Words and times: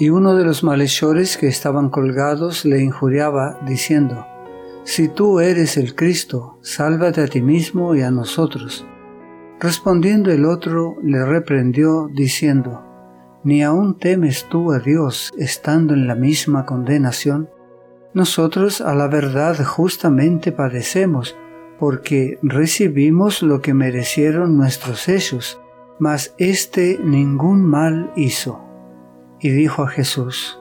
Y 0.00 0.08
uno 0.08 0.34
de 0.34 0.44
los 0.46 0.64
malhechores 0.64 1.36
que 1.36 1.46
estaban 1.46 1.90
colgados 1.90 2.64
le 2.64 2.82
injuriaba, 2.82 3.60
diciendo, 3.66 4.26
Si 4.82 5.08
tú 5.08 5.40
eres 5.40 5.76
el 5.76 5.94
Cristo, 5.94 6.56
sálvate 6.62 7.20
a 7.20 7.26
ti 7.26 7.42
mismo 7.42 7.94
y 7.94 8.00
a 8.00 8.10
nosotros. 8.10 8.86
Respondiendo 9.60 10.32
el 10.32 10.46
otro, 10.46 10.96
le 11.02 11.22
reprendió, 11.26 12.08
diciendo, 12.14 12.82
¿Ni 13.44 13.62
aún 13.62 13.98
temes 13.98 14.46
tú 14.48 14.72
a 14.72 14.78
Dios 14.78 15.34
estando 15.36 15.92
en 15.92 16.06
la 16.06 16.14
misma 16.14 16.64
condenación? 16.64 17.50
Nosotros 18.14 18.80
a 18.80 18.94
la 18.94 19.06
verdad 19.06 19.62
justamente 19.62 20.50
padecemos, 20.50 21.36
porque 21.78 22.38
recibimos 22.42 23.42
lo 23.42 23.60
que 23.60 23.74
merecieron 23.74 24.56
nuestros 24.56 25.10
hechos, 25.10 25.60
mas 25.98 26.34
éste 26.38 26.98
ningún 27.04 27.62
mal 27.66 28.12
hizo. 28.16 28.69
Y 29.42 29.50
dijo 29.50 29.84
a 29.84 29.88
Jesús, 29.88 30.60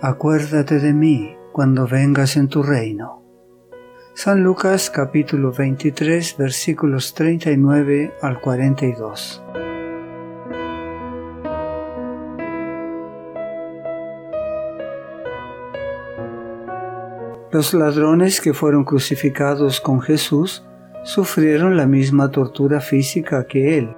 Acuérdate 0.00 0.78
de 0.78 0.94
mí 0.94 1.36
cuando 1.52 1.86
vengas 1.86 2.36
en 2.36 2.48
tu 2.48 2.62
reino. 2.62 3.22
San 4.14 4.42
Lucas 4.42 4.90
capítulo 4.90 5.52
23 5.52 6.36
versículos 6.38 7.12
39 7.12 8.14
al 8.22 8.40
42. 8.40 9.42
Los 17.50 17.74
ladrones 17.74 18.40
que 18.40 18.54
fueron 18.54 18.84
crucificados 18.84 19.80
con 19.80 20.00
Jesús 20.00 20.64
sufrieron 21.02 21.76
la 21.76 21.86
misma 21.86 22.30
tortura 22.30 22.80
física 22.80 23.46
que 23.46 23.78
él. 23.78 23.94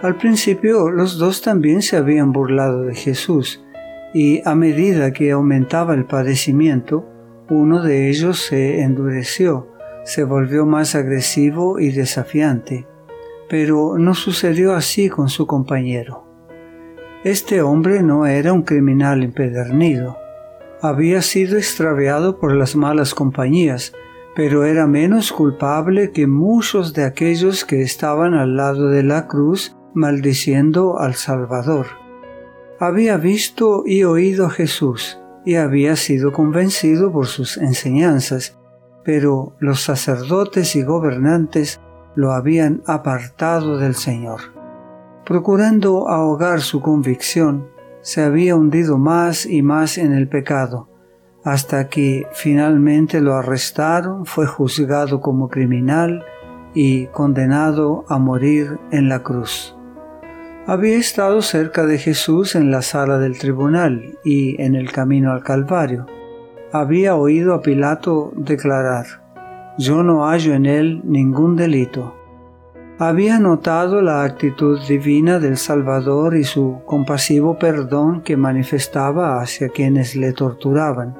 Al 0.00 0.16
principio 0.16 0.90
los 0.90 1.16
dos 1.16 1.40
también 1.40 1.80
se 1.80 1.96
habían 1.96 2.32
burlado 2.32 2.82
de 2.82 2.94
Jesús, 2.94 3.64
y 4.12 4.42
a 4.46 4.54
medida 4.54 5.12
que 5.12 5.30
aumentaba 5.30 5.94
el 5.94 6.04
padecimiento, 6.04 7.08
uno 7.48 7.82
de 7.82 8.10
ellos 8.10 8.40
se 8.40 8.82
endureció, 8.82 9.68
se 10.04 10.24
volvió 10.24 10.66
más 10.66 10.94
agresivo 10.94 11.80
y 11.80 11.92
desafiante, 11.92 12.86
pero 13.48 13.96
no 13.96 14.14
sucedió 14.14 14.74
así 14.74 15.08
con 15.08 15.28
su 15.30 15.46
compañero. 15.46 16.24
Este 17.24 17.62
hombre 17.62 18.02
no 18.02 18.26
era 18.26 18.52
un 18.52 18.62
criminal 18.62 19.22
empedernido, 19.22 20.18
había 20.82 21.22
sido 21.22 21.56
extraviado 21.56 22.38
por 22.38 22.54
las 22.54 22.76
malas 22.76 23.14
compañías, 23.14 23.94
pero 24.34 24.64
era 24.64 24.86
menos 24.86 25.32
culpable 25.32 26.12
que 26.12 26.26
muchos 26.26 26.92
de 26.92 27.04
aquellos 27.04 27.64
que 27.64 27.80
estaban 27.80 28.34
al 28.34 28.56
lado 28.56 28.90
de 28.90 29.02
la 29.02 29.26
cruz 29.26 29.75
maldiciendo 29.96 30.98
al 30.98 31.14
Salvador. 31.14 31.86
Había 32.78 33.16
visto 33.16 33.82
y 33.86 34.04
oído 34.04 34.46
a 34.46 34.50
Jesús, 34.50 35.18
y 35.44 35.54
había 35.54 35.96
sido 35.96 36.32
convencido 36.32 37.10
por 37.10 37.26
sus 37.26 37.56
enseñanzas, 37.56 38.58
pero 39.04 39.54
los 39.58 39.80
sacerdotes 39.82 40.76
y 40.76 40.82
gobernantes 40.82 41.80
lo 42.14 42.32
habían 42.32 42.82
apartado 42.86 43.78
del 43.78 43.94
Señor. 43.94 44.40
Procurando 45.24 46.08
ahogar 46.08 46.60
su 46.60 46.82
convicción, 46.82 47.68
se 48.02 48.22
había 48.22 48.54
hundido 48.54 48.98
más 48.98 49.46
y 49.46 49.62
más 49.62 49.96
en 49.96 50.12
el 50.12 50.28
pecado, 50.28 50.90
hasta 51.42 51.88
que 51.88 52.26
finalmente 52.34 53.20
lo 53.20 53.34
arrestaron, 53.34 54.26
fue 54.26 54.46
juzgado 54.46 55.20
como 55.20 55.48
criminal 55.48 56.24
y 56.74 57.06
condenado 57.06 58.04
a 58.08 58.18
morir 58.18 58.78
en 58.90 59.08
la 59.08 59.22
cruz 59.22 59.75
había 60.66 60.96
estado 60.96 61.42
cerca 61.42 61.86
de 61.86 61.96
Jesús 61.96 62.56
en 62.56 62.72
la 62.72 62.82
sala 62.82 63.18
del 63.18 63.38
tribunal 63.38 64.18
y 64.24 64.60
en 64.60 64.74
el 64.74 64.90
camino 64.90 65.30
al 65.30 65.44
Calvario. 65.44 66.06
Había 66.72 67.14
oído 67.14 67.54
a 67.54 67.62
Pilato 67.62 68.32
declarar, 68.36 69.06
Yo 69.78 70.02
no 70.02 70.26
hallo 70.26 70.54
en 70.54 70.66
él 70.66 71.02
ningún 71.04 71.54
delito. 71.54 72.16
Había 72.98 73.38
notado 73.38 74.02
la 74.02 74.24
actitud 74.24 74.80
divina 74.88 75.38
del 75.38 75.56
Salvador 75.56 76.36
y 76.36 76.42
su 76.42 76.80
compasivo 76.84 77.58
perdón 77.58 78.22
que 78.22 78.36
manifestaba 78.36 79.40
hacia 79.40 79.68
quienes 79.68 80.16
le 80.16 80.32
torturaban. 80.32 81.14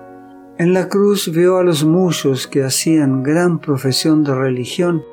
En 0.58 0.72
la 0.72 0.88
cruz 0.88 1.30
vio 1.30 1.58
a 1.58 1.62
los 1.62 1.84
muchos 1.84 2.48
que 2.48 2.64
hacían 2.64 3.22
gran 3.22 3.60
profesión 3.60 4.24
de 4.24 4.34
religión 4.34 5.04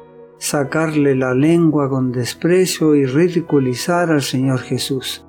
sacarle 0.43 1.15
la 1.15 1.33
lengua 1.33 1.87
con 1.89 2.11
desprecio 2.11 2.95
y 2.95 3.05
ridiculizar 3.05 4.11
al 4.11 4.21
Señor 4.21 4.59
Jesús. 4.59 5.25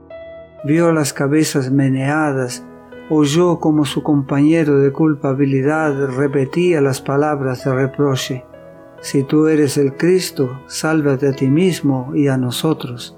Vio 0.64 0.90
las 0.90 1.12
cabezas 1.12 1.70
meneadas, 1.70 2.66
oyó 3.10 3.60
como 3.60 3.84
su 3.84 4.02
compañero 4.02 4.80
de 4.80 4.90
culpabilidad 4.90 5.94
repetía 6.08 6.80
las 6.80 7.00
palabras 7.00 7.64
de 7.64 7.72
reproche. 7.72 8.44
Si 9.02 9.22
tú 9.22 9.46
eres 9.46 9.78
el 9.78 9.96
Cristo, 9.96 10.60
sálvate 10.66 11.28
a 11.28 11.32
ti 11.32 11.46
mismo 11.48 12.10
y 12.12 12.26
a 12.26 12.36
nosotros. 12.36 13.16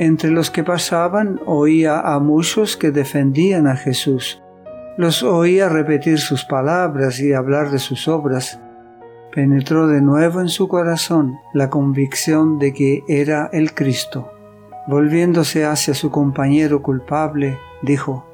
Entre 0.00 0.28
los 0.28 0.50
que 0.50 0.64
pasaban 0.64 1.40
oía 1.46 2.00
a 2.00 2.18
muchos 2.18 2.76
que 2.76 2.90
defendían 2.90 3.68
a 3.68 3.76
Jesús. 3.76 4.42
Los 4.96 5.22
oía 5.22 5.68
repetir 5.68 6.18
sus 6.18 6.44
palabras 6.44 7.20
y 7.20 7.32
hablar 7.32 7.70
de 7.70 7.78
sus 7.78 8.08
obras 8.08 8.60
penetró 9.32 9.88
de 9.88 10.02
nuevo 10.02 10.40
en 10.40 10.48
su 10.48 10.68
corazón 10.68 11.38
la 11.54 11.70
convicción 11.70 12.58
de 12.58 12.72
que 12.74 13.02
era 13.08 13.48
el 13.52 13.74
Cristo. 13.74 14.30
Volviéndose 14.86 15.64
hacia 15.64 15.94
su 15.94 16.10
compañero 16.10 16.82
culpable, 16.82 17.58
dijo, 17.82 18.26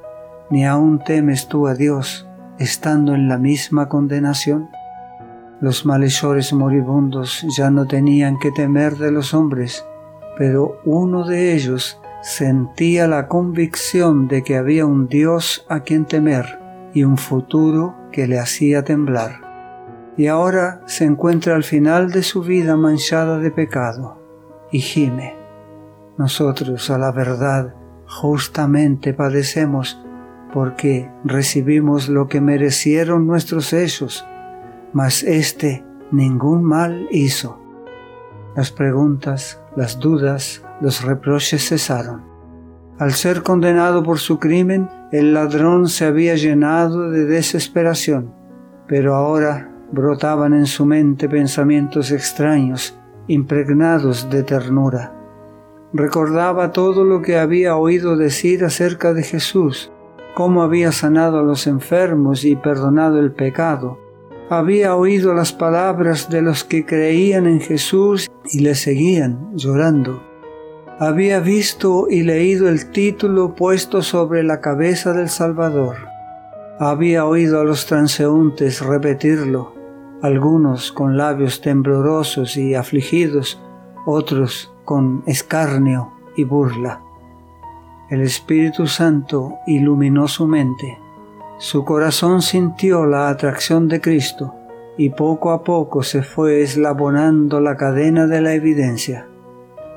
¿Ni 0.50 0.66
aún 0.66 0.98
temes 1.04 1.46
tú 1.46 1.68
a 1.68 1.74
Dios, 1.74 2.28
estando 2.58 3.14
en 3.14 3.28
la 3.28 3.38
misma 3.38 3.88
condenación? 3.88 4.68
Los 5.60 5.86
malhechores 5.86 6.52
moribundos 6.52 7.46
ya 7.56 7.70
no 7.70 7.86
tenían 7.86 8.38
que 8.38 8.50
temer 8.50 8.96
de 8.96 9.12
los 9.12 9.34
hombres, 9.34 9.84
pero 10.36 10.80
uno 10.84 11.24
de 11.24 11.54
ellos 11.54 12.00
sentía 12.22 13.06
la 13.06 13.28
convicción 13.28 14.26
de 14.26 14.42
que 14.42 14.56
había 14.56 14.86
un 14.86 15.06
Dios 15.08 15.64
a 15.68 15.80
quien 15.80 16.06
temer 16.06 16.58
y 16.92 17.04
un 17.04 17.18
futuro 17.18 17.94
que 18.10 18.26
le 18.26 18.38
hacía 18.38 18.82
temblar 18.82 19.47
y 20.18 20.26
ahora 20.26 20.82
se 20.86 21.04
encuentra 21.04 21.54
al 21.54 21.62
final 21.62 22.10
de 22.10 22.24
su 22.24 22.42
vida 22.42 22.76
manchada 22.76 23.38
de 23.38 23.52
pecado 23.52 24.18
y 24.72 24.80
gime. 24.80 25.36
Nosotros 26.18 26.90
a 26.90 26.98
la 26.98 27.12
verdad 27.12 27.74
justamente 28.06 29.14
padecemos 29.14 30.04
porque 30.52 31.08
recibimos 31.24 32.08
lo 32.08 32.26
que 32.26 32.40
merecieron 32.40 33.28
nuestros 33.28 33.72
hechos, 33.72 34.26
mas 34.92 35.22
éste 35.22 35.84
ningún 36.10 36.64
mal 36.64 37.06
hizo. 37.12 37.60
Las 38.56 38.72
preguntas, 38.72 39.62
las 39.76 40.00
dudas, 40.00 40.64
los 40.80 41.04
reproches 41.04 41.68
cesaron. 41.68 42.24
Al 42.98 43.12
ser 43.12 43.44
condenado 43.44 44.02
por 44.02 44.18
su 44.18 44.40
crimen, 44.40 44.90
el 45.12 45.32
ladrón 45.32 45.86
se 45.86 46.06
había 46.06 46.34
llenado 46.34 47.08
de 47.08 47.24
desesperación, 47.24 48.34
pero 48.88 49.14
ahora 49.14 49.77
brotaban 49.90 50.52
en 50.52 50.66
su 50.66 50.84
mente 50.84 51.28
pensamientos 51.28 52.10
extraños, 52.10 52.98
impregnados 53.26 54.28
de 54.30 54.42
ternura. 54.42 55.14
Recordaba 55.92 56.72
todo 56.72 57.04
lo 57.04 57.22
que 57.22 57.38
había 57.38 57.76
oído 57.76 58.16
decir 58.16 58.64
acerca 58.64 59.14
de 59.14 59.22
Jesús, 59.22 59.90
cómo 60.34 60.62
había 60.62 60.92
sanado 60.92 61.38
a 61.38 61.42
los 61.42 61.66
enfermos 61.66 62.44
y 62.44 62.56
perdonado 62.56 63.18
el 63.18 63.32
pecado. 63.32 63.98
Había 64.50 64.94
oído 64.96 65.34
las 65.34 65.52
palabras 65.52 66.28
de 66.30 66.42
los 66.42 66.64
que 66.64 66.84
creían 66.84 67.46
en 67.46 67.60
Jesús 67.60 68.30
y 68.50 68.60
le 68.60 68.74
seguían 68.74 69.50
llorando. 69.54 70.22
Había 70.98 71.40
visto 71.40 72.06
y 72.10 72.22
leído 72.22 72.68
el 72.68 72.90
título 72.90 73.54
puesto 73.54 74.02
sobre 74.02 74.42
la 74.42 74.60
cabeza 74.60 75.12
del 75.12 75.28
Salvador. 75.28 75.96
Había 76.78 77.24
oído 77.24 77.60
a 77.60 77.64
los 77.64 77.86
transeúntes 77.86 78.80
repetirlo 78.80 79.77
algunos 80.22 80.90
con 80.90 81.16
labios 81.16 81.60
temblorosos 81.60 82.56
y 82.56 82.74
afligidos, 82.74 83.60
otros 84.04 84.72
con 84.84 85.22
escarnio 85.26 86.12
y 86.36 86.44
burla. 86.44 87.02
El 88.10 88.22
Espíritu 88.22 88.86
Santo 88.86 89.58
iluminó 89.66 90.28
su 90.28 90.46
mente. 90.46 90.98
Su 91.58 91.84
corazón 91.84 92.42
sintió 92.42 93.04
la 93.06 93.28
atracción 93.28 93.86
de 93.88 94.00
Cristo 94.00 94.54
y 94.96 95.10
poco 95.10 95.52
a 95.52 95.62
poco 95.62 96.02
se 96.02 96.22
fue 96.22 96.62
eslabonando 96.62 97.60
la 97.60 97.76
cadena 97.76 98.26
de 98.26 98.40
la 98.40 98.54
evidencia. 98.54 99.28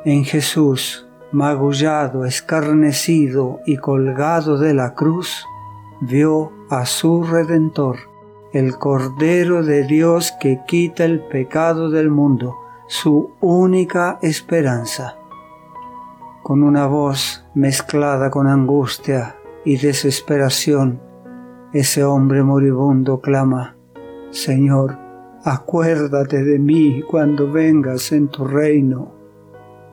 En 0.06 0.25
Jesús, 0.25 1.07
magullado, 1.31 2.25
escarnecido 2.25 3.62
y 3.65 3.77
colgado 3.77 4.57
de 4.57 4.74
la 4.74 4.94
cruz, 4.94 5.45
vio 6.01 6.51
a 6.69 6.85
su 6.85 7.24
Redentor 7.24 8.10
el 8.53 8.77
Cordero 8.77 9.63
de 9.63 9.83
Dios 9.83 10.33
que 10.39 10.62
quita 10.68 11.06
el 11.06 11.21
pecado 11.21 11.89
del 11.89 12.09
mundo, 12.09 12.57
su 12.88 13.31
única 13.39 14.19
esperanza. 14.21 15.18
Con 16.44 16.63
una 16.63 16.88
voz 16.88 17.45
mezclada 17.53 18.30
con 18.30 18.48
angustia 18.48 19.38
y 19.63 19.77
desesperación, 19.77 21.00
ese 21.71 22.03
hombre 22.03 22.44
moribundo 22.44 23.21
clama, 23.21 23.77
Señor, 24.31 24.98
acuérdate 25.45 26.44
de 26.44 26.59
mí 26.59 27.03
cuando 27.09 27.50
vengas 27.50 28.12
en 28.12 28.27
tu 28.27 28.45
reino. 28.45 29.13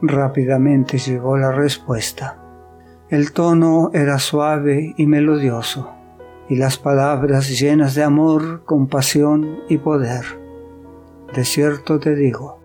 Rápidamente 0.02 0.98
llegó 0.98 1.36
la 1.36 1.52
respuesta. 1.52 2.42
El 3.08 3.32
tono 3.32 3.90
era 3.94 4.18
suave 4.18 4.94
y 4.96 5.06
melodioso, 5.06 5.92
y 6.48 6.56
las 6.56 6.78
palabras 6.78 7.48
llenas 7.48 7.94
de 7.94 8.02
amor, 8.02 8.64
compasión 8.64 9.60
y 9.68 9.78
poder. 9.78 10.24
De 11.34 11.44
cierto 11.44 11.98
te 11.98 12.14
digo, 12.14 12.58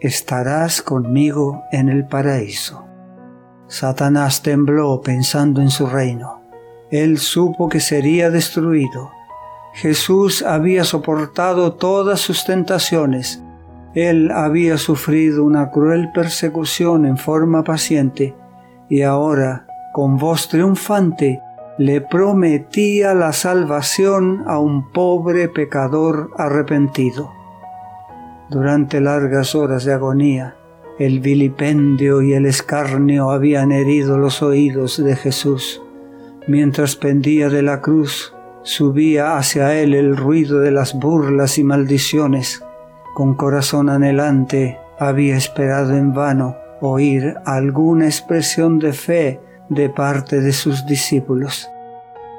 estarás 0.00 0.80
conmigo 0.80 1.62
en 1.72 1.88
el 1.88 2.06
paraíso. 2.06 2.84
Satanás 3.66 4.42
tembló 4.42 5.02
pensando 5.02 5.60
en 5.60 5.70
su 5.70 5.86
reino. 5.86 6.40
Él 6.90 7.18
supo 7.18 7.68
que 7.68 7.80
sería 7.80 8.30
destruido. 8.30 9.10
Jesús 9.74 10.42
había 10.42 10.84
soportado 10.84 11.74
todas 11.74 12.20
sus 12.20 12.46
tentaciones. 12.46 13.42
Él 13.94 14.30
había 14.30 14.78
sufrido 14.78 15.44
una 15.44 15.70
cruel 15.70 16.10
persecución 16.12 17.04
en 17.04 17.18
forma 17.18 17.62
paciente 17.62 18.34
y 18.88 19.02
ahora, 19.02 19.66
con 19.92 20.16
voz 20.16 20.48
triunfante, 20.48 21.42
le 21.78 22.00
prometía 22.00 23.14
la 23.14 23.32
salvación 23.32 24.42
a 24.48 24.58
un 24.58 24.90
pobre 24.90 25.48
pecador 25.48 26.30
arrepentido. 26.36 27.32
Durante 28.50 29.00
largas 29.00 29.54
horas 29.54 29.84
de 29.84 29.92
agonía, 29.92 30.56
el 30.98 31.20
vilipendio 31.20 32.20
y 32.22 32.32
el 32.32 32.46
escarnio 32.46 33.30
habían 33.30 33.70
herido 33.70 34.18
los 34.18 34.42
oídos 34.42 35.02
de 35.02 35.14
Jesús. 35.14 35.80
Mientras 36.48 36.96
pendía 36.96 37.48
de 37.48 37.62
la 37.62 37.80
cruz, 37.80 38.34
subía 38.62 39.36
hacia 39.36 39.78
él 39.78 39.94
el 39.94 40.16
ruido 40.16 40.58
de 40.58 40.72
las 40.72 40.98
burlas 40.98 41.58
y 41.58 41.64
maldiciones. 41.64 42.64
Con 43.14 43.36
corazón 43.36 43.88
anhelante 43.88 44.78
había 44.98 45.36
esperado 45.36 45.94
en 45.94 46.12
vano 46.12 46.56
oír 46.80 47.36
alguna 47.44 48.06
expresión 48.06 48.80
de 48.80 48.92
fe 48.92 49.40
de 49.68 49.88
parte 49.88 50.40
de 50.40 50.52
sus 50.52 50.86
discípulos. 50.86 51.68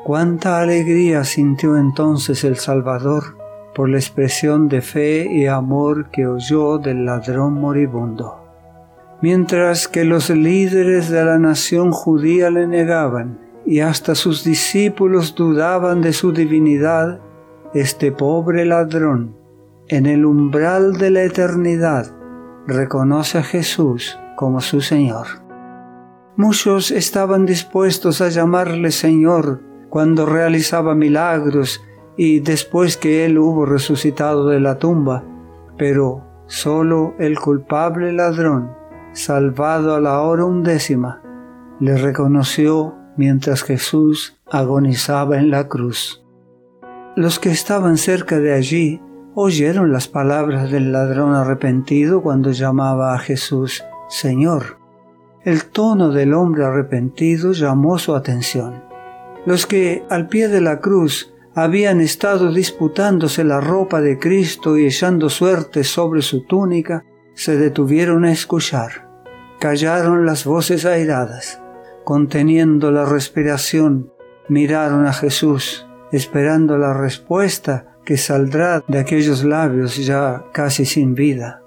Cuánta 0.04 0.60
alegría 0.60 1.24
sintió 1.24 1.78
entonces 1.78 2.44
el 2.44 2.58
Salvador 2.58 3.38
por 3.76 3.90
la 3.90 3.98
expresión 3.98 4.68
de 4.68 4.82
fe 4.82 5.28
y 5.32 5.48
amor 5.48 6.10
que 6.10 6.28
oyó 6.28 6.78
del 6.78 7.06
ladrón 7.06 7.54
moribundo. 7.54 8.44
Mientras 9.22 9.88
que 9.88 10.06
los 10.06 10.30
líderes 10.30 11.10
de 11.10 11.24
la 11.24 11.38
nación 11.38 11.92
judía 11.92 12.50
le 12.50 12.68
negaban 12.68 13.40
y 13.66 13.82
hasta 13.82 14.16
sus 14.16 14.44
discípulos 14.44 15.36
dudaban 15.36 16.02
de 16.02 16.14
su 16.14 16.32
divinidad, 16.32 17.20
este 17.74 18.12
pobre 18.12 18.66
ladrón, 18.66 19.36
en 19.90 20.06
el 20.06 20.26
umbral 20.26 20.98
de 20.98 21.12
la 21.12 21.24
eternidad, 21.24 22.08
reconoce 22.66 23.38
a 23.38 23.44
Jesús 23.44 24.18
como 24.36 24.62
su 24.62 24.82
Señor. 24.82 25.49
Muchos 26.40 26.92
estaban 26.92 27.46
dispuestos 27.46 28.22
a 28.22 28.30
llamarle 28.30 28.92
Señor 28.92 29.60
cuando 29.90 30.26
realizaba 30.26 30.96
milagros 30.96 31.84
y 32.16 32.40
después 32.40 32.96
que 32.96 33.26
Él 33.26 33.38
hubo 33.38 33.66
resucitado 33.66 34.48
de 34.48 34.62
la 34.62 34.78
tumba, 34.80 35.26
pero 35.78 36.24
solo 36.48 37.14
el 37.20 37.38
culpable 37.38 38.14
ladrón 38.14 38.72
salvado 39.12 39.96
a 39.96 40.00
la 40.00 40.22
hora 40.22 40.46
undécima, 40.46 41.22
le 41.82 41.98
reconoció 41.98 42.96
mientras 43.18 43.62
Jesús 43.62 44.38
agonizaba 44.50 45.40
en 45.40 45.52
la 45.52 45.68
cruz. 45.68 46.24
Los 47.18 47.38
que 47.38 47.52
estaban 47.52 47.98
cerca 47.98 48.40
de 48.40 48.54
allí 48.54 49.02
oyeron 49.36 49.92
las 49.92 50.08
palabras 50.08 50.72
del 50.72 50.94
ladrón 50.94 51.36
arrepentido 51.36 52.22
cuando 52.22 52.54
llamaba 52.54 53.14
a 53.14 53.20
Jesús 53.20 53.84
Señor. 54.08 54.79
El 55.46 55.66
tono 55.66 56.12
del 56.12 56.34
hombre 56.34 56.66
arrepentido 56.66 57.54
llamó 57.54 57.98
su 57.98 58.14
atención. 58.14 58.84
Los 59.46 59.66
que 59.66 60.04
al 60.10 60.28
pie 60.28 60.50
de 60.50 60.60
la 60.60 60.82
cruz 60.82 61.34
habían 61.56 62.02
estado 62.02 62.52
disputándose 62.52 63.46
la 63.46 63.62
ropa 63.62 64.02
de 64.02 64.20
Cristo 64.20 64.78
y 64.78 64.86
echando 64.86 65.30
suerte 65.30 65.86
sobre 65.86 66.22
su 66.22 66.46
túnica, 66.46 67.06
se 67.36 67.56
detuvieron 67.56 68.26
a 68.26 68.34
escuchar. 68.34 69.08
Callaron 69.62 70.26
las 70.26 70.44
voces 70.44 70.86
airadas, 70.86 71.62
conteniendo 72.04 72.92
la 72.92 73.06
respiración, 73.06 74.12
miraron 74.50 75.06
a 75.06 75.14
Jesús, 75.14 75.88
esperando 76.12 76.78
la 76.78 76.94
respuesta 76.94 77.96
que 78.04 78.18
saldrá 78.18 78.84
de 78.88 79.00
aquellos 79.00 79.46
labios 79.46 79.96
ya 80.06 80.44
casi 80.52 80.86
sin 80.86 81.16
vida. 81.16 81.62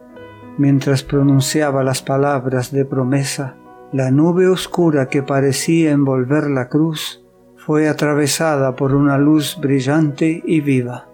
Mientras 0.58 1.02
pronunciaba 1.02 1.82
las 1.82 2.02
palabras 2.02 2.70
de 2.70 2.84
promesa, 2.84 3.56
la 3.92 4.10
nube 4.10 4.48
oscura 4.48 5.08
que 5.08 5.22
parecía 5.22 5.90
envolver 5.90 6.50
la 6.50 6.68
cruz 6.68 7.22
fue 7.56 7.88
atravesada 7.88 8.74
por 8.74 8.94
una 8.94 9.18
luz 9.18 9.58
brillante 9.60 10.42
y 10.44 10.60
viva. 10.60 11.08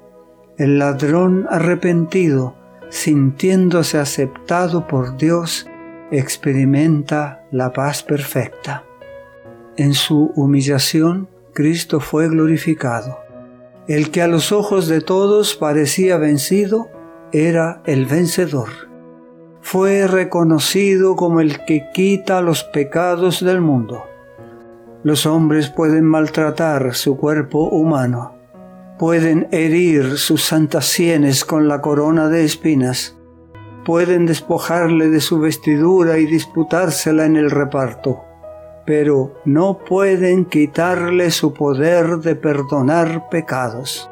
El 0.57 0.79
ladrón 0.79 1.47
arrepentido 1.51 2.59
sintiéndose 2.91 3.99
aceptado 3.99 4.87
por 4.87 5.17
Dios, 5.17 5.67
experimenta 6.11 7.45
la 7.51 7.73
paz 7.73 8.03
perfecta. 8.03 8.85
En 9.77 9.95
su 9.95 10.33
humillación, 10.35 11.29
Cristo 11.53 12.01
fue 12.01 12.29
glorificado. 12.29 13.19
El 13.87 14.11
que 14.11 14.23
a 14.23 14.29
los 14.29 14.53
ojos 14.53 14.89
de 14.89 15.01
todos 15.01 15.55
parecía 15.55 16.17
vencido, 16.19 16.89
era 17.33 17.83
el 17.85 18.07
vencedor. 18.07 18.88
Fue 19.71 20.07
reconocido 20.07 21.15
como 21.15 21.43
el 21.43 21.63
que 21.67 21.91
quita 21.93 22.41
los 22.41 22.65
pecados 22.65 23.45
del 23.45 23.61
mundo. 23.61 24.07
Los 25.03 25.27
hombres 25.27 25.69
pueden 25.69 26.07
maltratar 26.07 26.95
su 26.95 27.19
cuerpo 27.19 27.69
humano, 27.69 28.35
pueden 28.99 29.47
herir 29.51 30.17
sus 30.17 30.43
santas 30.43 30.87
sienes 30.87 31.45
con 31.45 31.69
la 31.69 31.83
corona 31.83 32.29
de 32.29 32.47
espinas, 32.47 33.19
pueden 33.85 34.25
despojarle 34.25 35.11
de 35.11 35.21
su 35.21 35.39
vestidura 35.39 36.17
y 36.17 36.25
disputársela 36.25 37.27
en 37.27 37.37
el 37.37 37.51
reparto, 37.51 38.25
pero 38.87 39.35
no 39.45 39.81
pueden 39.81 40.47
quitarle 40.47 41.31
su 41.31 41.53
poder 41.53 42.21
de 42.21 42.37
perdonar 42.37 43.29
pecados. 43.29 44.11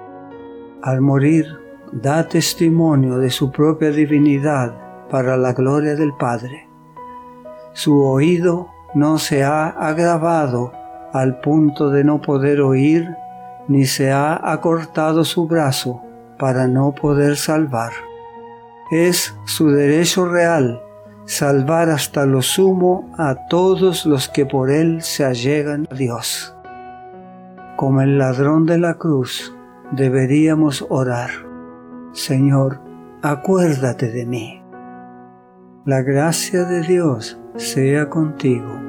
Al 0.83 1.01
morir, 1.01 1.47
da 1.93 2.29
testimonio 2.29 3.17
de 3.17 3.31
su 3.31 3.51
propia 3.51 3.91
divinidad 3.91 4.86
para 5.11 5.37
la 5.37 5.53
gloria 5.53 5.95
del 5.95 6.13
Padre. 6.15 6.69
Su 7.73 8.03
oído 8.03 8.69
no 8.95 9.19
se 9.19 9.45
ha 9.45 9.69
agravado 9.69 10.73
al 11.13 11.41
punto 11.41 11.91
de 11.91 12.05
no 12.05 12.21
poder 12.21 12.61
oír 12.61 13.09
ni 13.69 13.85
se 13.85 14.11
ha 14.11 14.53
acortado 14.53 15.25
su 15.25 15.47
brazo 15.47 16.03
para 16.39 16.67
no 16.67 16.93
poder 16.93 17.37
salvar. 17.37 17.93
Es 18.91 19.35
su 19.45 19.71
derecho 19.71 20.27
real 20.27 20.81
salvar 21.27 21.91
hasta 21.91 22.25
lo 22.25 22.41
sumo 22.41 23.11
a 23.19 23.47
todos 23.49 24.07
los 24.07 24.29
que 24.29 24.47
por 24.47 24.71
él 24.71 25.03
se 25.03 25.25
allegan 25.25 25.87
a 25.91 25.95
Dios. 25.95 26.55
Como 27.77 28.01
el 28.01 28.17
ladrón 28.17 28.65
de 28.65 28.79
la 28.79 28.95
cruz, 28.95 29.53
deberíamos 29.91 30.87
orar. 30.89 31.31
Señor, 32.13 32.81
acuérdate 33.23 34.11
de 34.11 34.25
mí. 34.25 34.56
La 35.87 36.03
gracia 36.03 36.65
de 36.65 36.81
Dios 36.81 37.39
sea 37.55 38.11
contigo. 38.11 38.86